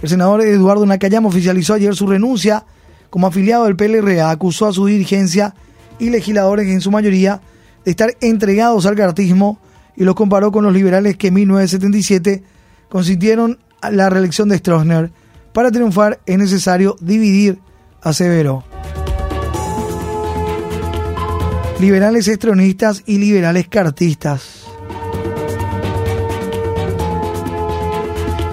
El 0.00 0.08
senador 0.08 0.40
Eduardo 0.42 0.86
Nakayama 0.86 1.26
oficializó 1.26 1.74
ayer 1.74 1.96
su 1.96 2.06
renuncia 2.06 2.64
como 3.10 3.26
afiliado 3.26 3.64
del 3.64 3.74
PLRA, 3.74 4.30
acusó 4.30 4.66
a 4.66 4.72
su 4.72 4.86
dirigencia 4.86 5.52
y 5.98 6.10
legisladores 6.10 6.68
en 6.68 6.80
su 6.80 6.92
mayoría 6.92 7.40
de 7.86 7.92
estar 7.92 8.16
entregados 8.20 8.84
al 8.84 8.96
cartismo 8.96 9.60
y 9.94 10.02
lo 10.02 10.16
comparó 10.16 10.50
con 10.50 10.64
los 10.64 10.74
liberales 10.74 11.16
que 11.16 11.28
en 11.28 11.34
1977 11.34 12.42
consintieron 12.88 13.60
la 13.80 14.10
reelección 14.10 14.48
de 14.48 14.58
Stroessner. 14.58 15.12
Para 15.52 15.70
triunfar 15.70 16.18
es 16.26 16.36
necesario 16.36 16.96
dividir, 17.00 17.60
aseveró. 18.02 18.64
Liberales 21.78 22.26
estronistas 22.26 23.04
y 23.06 23.18
liberales 23.18 23.68
cartistas. 23.68 24.64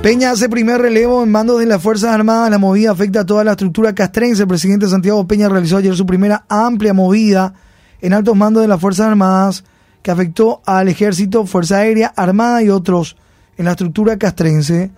Peña 0.04 0.32
hace 0.32 0.48
primer 0.48 0.80
relevo 0.80 1.24
en 1.24 1.32
mandos 1.32 1.60
de 1.60 1.66
las 1.66 1.82
Fuerzas 1.82 2.12
Armadas. 2.12 2.52
La 2.52 2.60
movida 2.60 2.92
afecta 2.92 3.22
a 3.22 3.25
toda 3.25 3.44
la 3.44 3.52
estructura 3.52 3.96
castrense. 3.96 4.44
El 4.44 4.48
presidente 4.48 4.88
Santiago 4.88 5.25
Peña 5.25 5.50
realizó 5.50 5.78
ayer 5.78 5.96
su 5.96 6.06
primera 6.06 6.46
amplia 6.50 6.94
movida 6.94 7.56
en 8.03 8.12
altos 8.12 8.36
mandos 8.36 8.62
de 8.62 8.67
las 8.67 8.81
Fuerzas 8.81 9.07
Armadas 9.07 9.63
que 10.03 10.12
afectó 10.12 10.62
al 10.65 10.89
Ejército, 10.89 11.45
Fuerza 11.45 11.77
Aérea, 11.77 12.13
Armada 12.15 12.62
y 12.62 12.69
otros 12.69 13.15
en 13.57 13.65
la 13.65 13.72
estructura 13.72 14.17
castrense. 14.17 14.91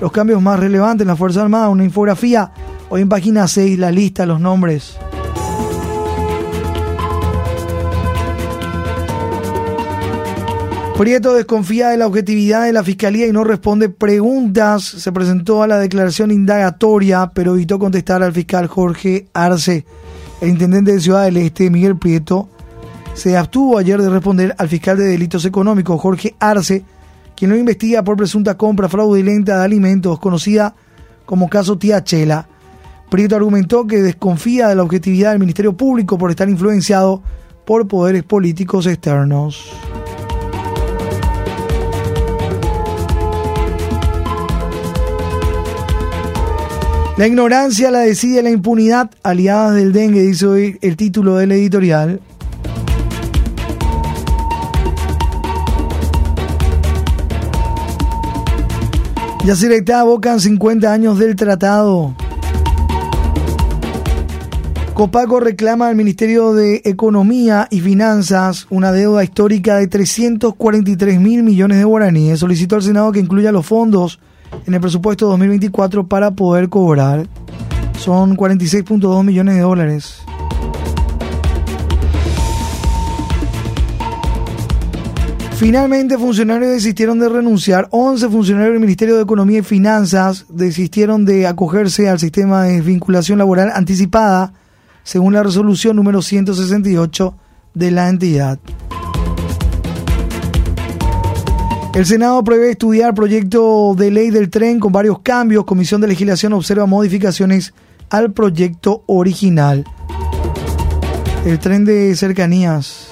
Los 0.00 0.10
cambios 0.10 0.40
más 0.40 0.58
relevantes 0.58 1.02
en 1.02 1.08
las 1.08 1.18
Fuerzas 1.18 1.42
Armadas, 1.42 1.68
una 1.68 1.84
infografía, 1.84 2.50
hoy 2.88 3.02
en 3.02 3.10
página 3.10 3.46
6, 3.46 3.78
la 3.78 3.92
lista, 3.92 4.24
los 4.24 4.40
nombres. 4.40 4.96
Prieto 10.96 11.34
desconfía 11.34 11.90
de 11.90 11.98
la 11.98 12.06
objetividad 12.06 12.64
de 12.64 12.72
la 12.72 12.82
fiscalía 12.82 13.26
y 13.26 13.32
no 13.32 13.44
responde 13.44 13.90
preguntas. 13.90 14.82
Se 14.82 15.12
presentó 15.12 15.62
a 15.62 15.66
la 15.66 15.78
declaración 15.78 16.30
indagatoria, 16.30 17.32
pero 17.34 17.52
evitó 17.52 17.78
contestar 17.78 18.22
al 18.22 18.32
fiscal 18.32 18.66
Jorge 18.66 19.26
Arce. 19.34 19.84
El 20.40 20.50
intendente 20.50 20.92
de 20.92 21.00
Ciudad 21.00 21.24
del 21.24 21.38
Este, 21.38 21.70
Miguel 21.70 21.96
Prieto, 21.96 22.48
se 23.14 23.36
abstuvo 23.36 23.78
ayer 23.78 24.00
de 24.02 24.10
responder 24.10 24.54
al 24.58 24.68
fiscal 24.68 24.98
de 24.98 25.04
delitos 25.06 25.46
económicos, 25.46 25.98
Jorge 26.00 26.34
Arce, 26.38 26.84
quien 27.34 27.50
lo 27.50 27.56
investiga 27.56 28.02
por 28.02 28.16
presunta 28.16 28.56
compra 28.56 28.88
fraudulenta 28.88 29.58
de 29.58 29.64
alimentos, 29.64 30.18
conocida 30.18 30.74
como 31.24 31.48
caso 31.48 31.78
Tía 31.78 32.04
Chela. 32.04 32.46
Prieto 33.08 33.36
argumentó 33.36 33.86
que 33.86 34.02
desconfía 34.02 34.68
de 34.68 34.74
la 34.74 34.82
objetividad 34.82 35.30
del 35.30 35.40
Ministerio 35.40 35.76
Público 35.76 36.18
por 36.18 36.30
estar 36.30 36.48
influenciado 36.48 37.22
por 37.64 37.88
poderes 37.88 38.22
políticos 38.22 38.86
externos. 38.86 39.72
La 47.16 47.26
ignorancia 47.26 47.90
la 47.90 48.00
decide 48.00 48.42
la 48.42 48.50
impunidad, 48.50 49.10
aliadas 49.22 49.74
del 49.74 49.94
dengue, 49.94 50.20
dice 50.20 50.46
hoy 50.46 50.78
el 50.82 50.96
título 50.96 51.36
del 51.36 51.50
editorial. 51.52 52.20
Yacyretá 59.46 60.00
abocan 60.00 60.40
50 60.40 60.92
años 60.92 61.18
del 61.18 61.36
tratado. 61.36 62.14
Copaco 64.92 65.40
reclama 65.40 65.88
al 65.88 65.96
Ministerio 65.96 66.52
de 66.52 66.82
Economía 66.84 67.66
y 67.70 67.80
Finanzas 67.80 68.66
una 68.68 68.92
deuda 68.92 69.24
histórica 69.24 69.76
de 69.76 69.86
343 69.86 71.18
mil 71.18 71.42
millones 71.42 71.78
de 71.78 71.84
guaraníes. 71.84 72.40
Solicitó 72.40 72.76
al 72.76 72.82
Senado 72.82 73.10
que 73.10 73.20
incluya 73.20 73.52
los 73.52 73.64
fondos 73.64 74.20
en 74.66 74.74
el 74.74 74.80
presupuesto 74.80 75.26
2024 75.28 76.06
para 76.06 76.30
poder 76.32 76.68
cobrar. 76.68 77.26
Son 77.98 78.36
46.2 78.36 79.24
millones 79.24 79.54
de 79.54 79.60
dólares. 79.60 80.26
Finalmente, 85.56 86.18
funcionarios 86.18 86.70
desistieron 86.70 87.18
de 87.18 87.30
renunciar. 87.30 87.88
11 87.90 88.28
funcionarios 88.28 88.74
del 88.74 88.80
Ministerio 88.80 89.16
de 89.16 89.22
Economía 89.22 89.60
y 89.60 89.62
Finanzas 89.62 90.44
desistieron 90.50 91.24
de 91.24 91.46
acogerse 91.46 92.10
al 92.10 92.18
sistema 92.18 92.64
de 92.64 92.82
vinculación 92.82 93.38
laboral 93.38 93.70
anticipada, 93.74 94.52
según 95.02 95.32
la 95.32 95.42
resolución 95.42 95.96
número 95.96 96.20
168 96.20 97.34
de 97.72 97.90
la 97.90 98.10
entidad. 98.10 98.58
El 101.96 102.04
Senado 102.04 102.44
prevé 102.44 102.72
estudiar 102.72 103.14
proyecto 103.14 103.94
de 103.96 104.10
ley 104.10 104.28
del 104.28 104.50
tren 104.50 104.78
con 104.78 104.92
varios 104.92 105.20
cambios. 105.20 105.64
Comisión 105.64 105.98
de 106.02 106.06
Legislación 106.06 106.52
observa 106.52 106.84
modificaciones 106.84 107.72
al 108.10 108.34
proyecto 108.34 109.02
original. 109.06 109.82
El 111.46 111.58
tren 111.58 111.86
de 111.86 112.14
cercanías. 112.14 113.08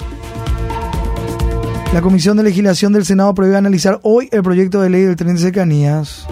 La 1.94 2.02
Comisión 2.02 2.36
de 2.36 2.42
Legislación 2.42 2.92
del 2.92 3.06
Senado 3.06 3.32
prevé 3.32 3.56
analizar 3.56 4.00
hoy 4.02 4.28
el 4.30 4.42
proyecto 4.42 4.82
de 4.82 4.90
ley 4.90 5.04
del 5.04 5.16
tren 5.16 5.36
de 5.36 5.40
cercanías. 5.40 6.26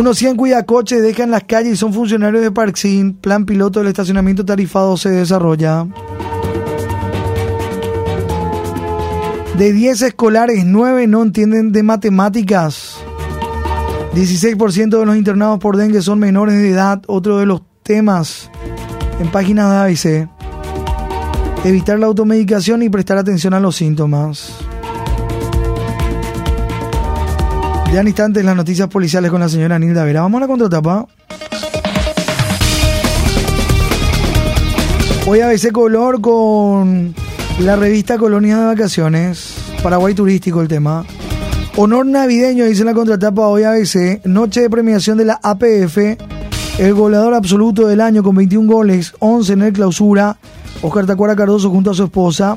Unos 0.00 0.16
100 0.16 0.36
cuidacoches 0.36 1.02
dejan 1.02 1.30
las 1.30 1.44
calles 1.44 1.74
y 1.74 1.76
son 1.76 1.92
funcionarios 1.92 2.42
de 2.42 2.50
Parksin. 2.50 3.12
Plan 3.12 3.44
piloto 3.44 3.80
del 3.80 3.88
estacionamiento 3.88 4.46
tarifado 4.46 4.96
se 4.96 5.10
desarrolla. 5.10 5.86
De 9.58 9.72
10 9.74 10.00
escolares, 10.00 10.64
9 10.64 11.06
no 11.06 11.22
entienden 11.22 11.72
de 11.72 11.82
matemáticas. 11.82 12.96
16% 14.14 15.00
de 15.00 15.04
los 15.04 15.16
internados 15.16 15.58
por 15.58 15.76
dengue 15.76 16.00
son 16.00 16.18
menores 16.18 16.54
de 16.54 16.70
edad. 16.70 17.02
Otro 17.06 17.36
de 17.36 17.44
los 17.44 17.60
temas 17.82 18.50
en 19.20 19.30
páginas 19.30 19.68
de 19.70 19.76
ABC. 19.76 20.30
Evitar 21.66 21.98
la 21.98 22.06
automedicación 22.06 22.82
y 22.82 22.88
prestar 22.88 23.18
atención 23.18 23.52
a 23.52 23.60
los 23.60 23.76
síntomas. 23.76 24.69
Ya 27.92 28.02
en 28.02 28.06
instantes 28.06 28.44
las 28.44 28.54
noticias 28.54 28.86
policiales 28.86 29.32
con 29.32 29.40
la 29.40 29.48
señora 29.48 29.76
Nilda 29.76 30.04
Vera. 30.04 30.20
Vamos 30.20 30.38
a 30.38 30.42
la 30.42 30.46
contratapa. 30.46 31.06
Hoy 35.26 35.40
ABC 35.40 35.72
Color 35.72 36.20
con 36.20 37.12
la 37.58 37.74
revista 37.74 38.16
Colonia 38.16 38.58
de 38.58 38.66
Vacaciones. 38.66 39.56
Paraguay 39.82 40.14
Turístico 40.14 40.62
el 40.62 40.68
tema. 40.68 41.04
Honor 41.76 42.06
navideño, 42.06 42.64
dice 42.64 42.84
la 42.84 42.94
contratapa 42.94 43.48
hoy 43.48 43.64
ABC. 43.64 44.24
Noche 44.24 44.60
de 44.60 44.70
premiación 44.70 45.18
de 45.18 45.24
la 45.24 45.40
APF. 45.42 45.98
El 46.78 46.94
goleador 46.94 47.34
absoluto 47.34 47.88
del 47.88 48.00
año 48.00 48.22
con 48.22 48.36
21 48.36 48.72
goles, 48.72 49.14
11 49.18 49.52
en 49.52 49.62
el 49.62 49.72
clausura. 49.72 50.36
Oscar 50.80 51.06
Tacuara 51.06 51.34
Cardoso 51.34 51.70
junto 51.70 51.90
a 51.90 51.94
su 51.94 52.04
esposa. 52.04 52.56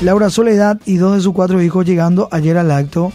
Laura 0.00 0.30
Soledad 0.30 0.80
y 0.86 0.96
dos 0.96 1.16
de 1.16 1.20
sus 1.20 1.34
cuatro 1.34 1.60
hijos 1.60 1.84
llegando 1.84 2.28
ayer 2.32 2.56
al 2.56 2.70
acto. 2.70 3.12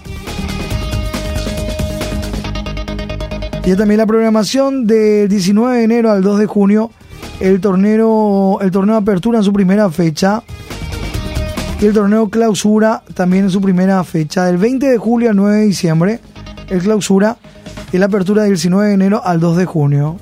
Y 3.65 3.75
también 3.75 3.97
la 3.97 4.05
programación 4.05 4.85
del 4.85 5.27
19 5.27 5.77
de 5.77 5.83
enero 5.83 6.11
al 6.11 6.21
2 6.21 6.37
de 6.37 6.45
junio, 6.45 6.91
el 7.39 7.59
torneo, 7.59 8.59
el 8.61 8.69
torneo 8.69 8.95
apertura 8.95 9.39
en 9.39 9.43
su 9.43 9.51
primera 9.51 9.89
fecha. 9.89 10.43
Y 11.81 11.87
el 11.87 11.93
torneo 11.93 12.29
clausura 12.29 13.01
también 13.15 13.45
en 13.45 13.49
su 13.49 13.61
primera 13.61 14.03
fecha. 14.03 14.45
Del 14.45 14.57
20 14.57 14.85
de 14.85 14.97
julio 14.99 15.31
al 15.31 15.35
9 15.35 15.57
de 15.57 15.65
diciembre, 15.65 16.19
el 16.69 16.83
clausura 16.83 17.37
y 17.91 17.97
la 17.97 18.05
apertura 18.05 18.43
del 18.43 18.51
19 18.51 18.87
de 18.87 18.93
enero 18.93 19.21
al 19.25 19.39
2 19.39 19.57
de 19.57 19.65
junio. 19.65 20.19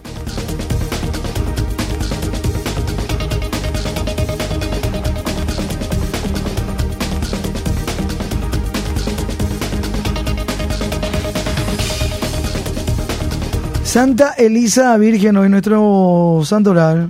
Santa 13.93 14.33
Elisa 14.39 14.97
Virgen, 14.97 15.37
hoy 15.37 15.49
nuestro 15.49 16.41
santoral. 16.43 17.09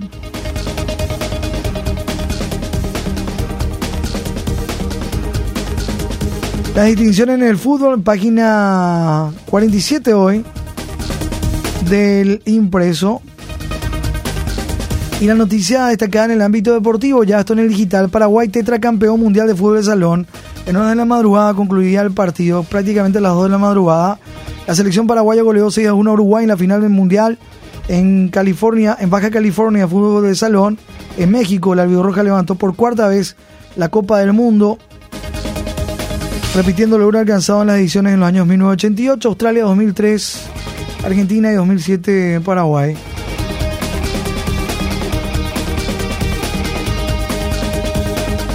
Las 6.76 6.88
distinciones 6.88 7.36
en 7.36 7.44
el 7.44 7.58
fútbol, 7.58 8.02
página 8.02 9.32
47 9.50 10.14
hoy 10.14 10.44
del 11.90 12.42
impreso. 12.48 13.22
Y 15.22 15.28
la 15.28 15.36
noticia 15.36 15.86
destacada 15.86 16.26
en 16.26 16.32
el 16.32 16.42
ámbito 16.42 16.74
deportivo, 16.74 17.24
ya 17.24 17.40
esto 17.40 17.54
en 17.54 17.60
el 17.60 17.70
digital, 17.70 18.10
Paraguay 18.10 18.50
tetracampeón 18.50 19.22
mundial 19.22 19.48
de 19.48 19.56
fútbol 19.56 19.78
de 19.78 19.84
salón. 19.84 20.28
En 20.66 20.76
una 20.76 20.90
de 20.90 20.96
la 20.96 21.06
madrugada 21.06 21.54
concluía 21.54 22.02
el 22.02 22.12
partido, 22.12 22.64
prácticamente 22.64 23.20
a 23.20 23.22
las 23.22 23.36
2 23.36 23.44
de 23.44 23.50
la 23.52 23.58
madrugada. 23.58 24.20
La 24.68 24.76
selección 24.76 25.08
paraguaya 25.08 25.42
goleó 25.42 25.70
6 25.70 25.88
a 25.88 25.94
1 25.94 26.10
a 26.10 26.14
Uruguay 26.14 26.44
en 26.44 26.50
la 26.50 26.58
final 26.58 26.82
del 26.82 26.90
Mundial. 26.90 27.38
En 27.90 28.30
California, 28.30 28.96
en 29.00 29.10
Baja 29.10 29.30
California, 29.30 29.88
fútbol 29.88 30.24
de 30.24 30.36
salón. 30.36 30.78
En 31.18 31.32
México, 31.32 31.76
la 31.76 31.86
Roja 31.86 32.24
levantó 32.24 32.56
por 32.56 32.76
cuarta 32.76 33.08
vez 33.08 33.36
la 33.76 33.90
Copa 33.90 34.20
del 34.20 34.34
Mundo, 34.34 34.78
repitiendo 36.56 36.98
lo 36.98 37.18
alcanzado 37.18 37.62
en 37.62 37.68
las 37.68 37.78
ediciones 37.78 38.14
en 38.14 38.20
los 38.20 38.28
años 38.28 38.48
1988, 38.48 39.28
Australia 39.28 39.64
2003, 39.64 40.42
Argentina 41.04 41.52
y 41.52 41.56
2007 41.56 42.42
Paraguay. 42.42 42.96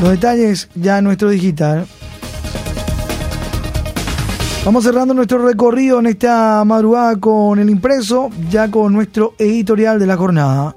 Los 0.01 0.11
detalles 0.11 0.69
ya 0.75 0.99
en 0.99 1.05
nuestro 1.05 1.29
digital. 1.29 1.87
Vamos 4.69 4.85
cerrando 4.85 5.15
nuestro 5.15 5.39
recorrido 5.39 5.99
en 5.99 6.09
esta 6.09 6.63
madrugada 6.63 7.19
con 7.19 7.59
el 7.59 7.71
impreso, 7.71 8.29
ya 8.51 8.71
con 8.71 8.93
nuestro 8.93 9.33
editorial 9.39 9.99
de 9.99 10.07
la 10.07 10.15
jornada. 10.19 10.77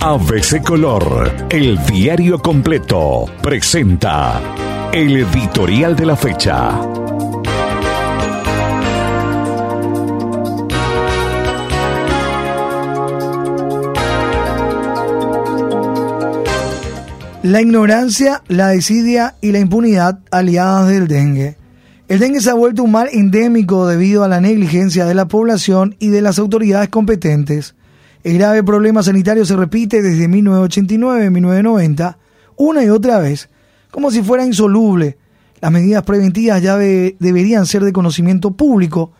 ABC 0.00 0.60
Color, 0.64 1.30
el 1.50 1.78
diario 1.86 2.40
completo, 2.40 3.26
presenta 3.40 4.40
el 4.92 5.16
editorial 5.18 5.94
de 5.94 6.06
la 6.06 6.16
fecha. 6.16 6.80
La 17.42 17.60
ignorancia, 17.60 18.42
la 18.46 18.68
desidia 18.68 19.34
y 19.40 19.50
la 19.50 19.58
impunidad 19.58 20.20
aliadas 20.30 20.88
del 20.88 21.08
dengue. 21.08 21.56
El 22.06 22.20
dengue 22.20 22.40
se 22.40 22.50
ha 22.50 22.54
vuelto 22.54 22.84
un 22.84 22.92
mal 22.92 23.08
endémico 23.10 23.88
debido 23.88 24.22
a 24.22 24.28
la 24.28 24.40
negligencia 24.40 25.06
de 25.06 25.14
la 25.16 25.26
población 25.26 25.96
y 25.98 26.10
de 26.10 26.22
las 26.22 26.38
autoridades 26.38 26.88
competentes. 26.88 27.74
El 28.22 28.38
grave 28.38 28.62
problema 28.62 29.02
sanitario 29.02 29.44
se 29.44 29.56
repite 29.56 30.02
desde 30.02 30.28
1989-1990, 30.28 32.16
una 32.58 32.84
y 32.84 32.90
otra 32.90 33.18
vez, 33.18 33.48
como 33.90 34.12
si 34.12 34.22
fuera 34.22 34.46
insoluble. 34.46 35.18
Las 35.60 35.72
medidas 35.72 36.04
preventivas 36.04 36.62
ya 36.62 36.76
deberían 36.76 37.66
ser 37.66 37.82
de 37.82 37.92
conocimiento 37.92 38.52
público, 38.52 39.10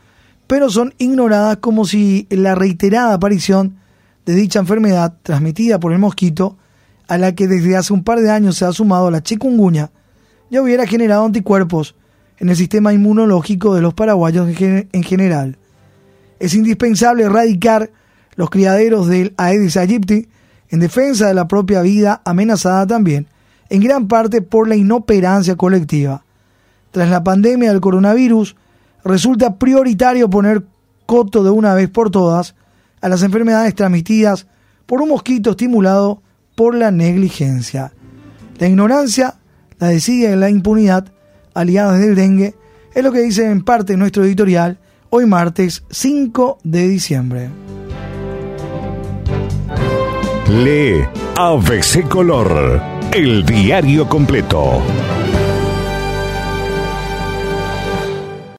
pero 0.47 0.71
son 0.71 0.95
ignoradas 0.99 1.57
como 1.57 1.85
si 1.87 2.29
la 2.31 2.55
reiterada 2.55 3.15
aparición 3.15 3.79
de 4.27 4.37
dicha 4.37 4.61
enfermedad 4.61 5.17
transmitida 5.25 5.81
por 5.81 5.93
el 5.93 5.99
mosquito, 5.99 6.57
a 7.13 7.19
la 7.19 7.35
que 7.35 7.47
desde 7.47 7.77
hace 7.77 7.93
un 7.93 8.05
par 8.05 8.21
de 8.21 8.31
años 8.31 8.57
se 8.57 8.65
ha 8.65 8.73
sumado 8.73 9.11
la 9.11 9.23
chikungunya, 9.23 9.91
ya 10.49 10.63
hubiera 10.63 10.87
generado 10.87 11.27
anticuerpos 11.27 11.95
en 12.39 12.49
el 12.49 12.57
sistema 12.57 12.95
inmunológico 12.95 13.75
de 13.75 13.83
los 13.83 13.93
paraguayos 13.93 14.49
en 14.59 15.03
general. 15.03 15.59
Es 16.41 16.55
indispensable 16.55 17.25
erradicar 17.25 17.91
los 18.35 18.49
criaderos 18.49 19.09
del 19.09 19.35
Aedes 19.37 19.77
aegypti 19.77 20.31
en 20.71 20.81
defensa 20.81 21.27
de 21.27 21.35
la 21.35 21.49
propia 21.49 21.83
vida 21.83 22.23
amenazada 22.25 22.87
también, 22.87 23.27
en 23.69 23.83
gran 23.83 24.09
parte 24.09 24.41
por 24.41 24.67
la 24.67 24.77
inoperancia 24.77 25.55
colectiva. 25.55 26.25
Tras 26.93 27.11
la 27.11 27.23
pandemia 27.23 27.73
del 27.73 27.83
coronavirus, 27.83 28.57
resulta 29.05 29.59
prioritario 29.59 30.31
poner 30.31 30.65
coto 31.05 31.45
de 31.45 31.51
una 31.51 31.75
vez 31.75 31.91
por 31.91 32.11
todas 32.11 32.55
a 33.03 33.11
las 33.11 33.23
enfermedades 33.23 33.75
transmitidas 33.75 34.47
por 34.87 35.03
un 35.03 35.11
mosquito 35.11 35.51
estimulado 35.51 36.23
por 36.55 36.75
la 36.75 36.91
negligencia. 36.91 37.93
La 38.59 38.69
ignorancia, 38.69 39.35
la 39.79 39.89
desidia 39.89 40.33
y 40.33 40.37
la 40.37 40.51
impunidad, 40.51 41.13
aliadas 41.55 42.01
del 42.01 42.15
dengue, 42.15 42.55
es 42.95 43.03
lo 43.03 43.13
que 43.13 43.21
dice 43.21 43.51
en 43.51 43.63
parte 43.63 43.97
nuestro 43.97 44.25
editorial 44.25 44.79
hoy 45.11 45.27
martes 45.27 45.85
5 45.91 46.59
de 46.63 46.89
diciembre. 46.89 47.51
Lee 50.49 51.05
ABC 51.37 52.07
Color, 52.09 52.81
el 53.13 53.45
diario 53.45 54.09
completo. 54.09 54.83